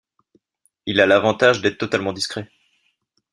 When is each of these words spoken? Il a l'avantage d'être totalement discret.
Il 0.87 0.99
a 0.99 1.05
l'avantage 1.05 1.61
d'être 1.61 1.77
totalement 1.77 2.11
discret. 2.11 2.49